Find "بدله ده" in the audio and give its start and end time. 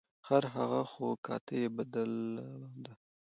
1.77-2.93